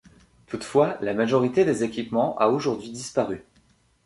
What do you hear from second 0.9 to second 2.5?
la majorité des équipements a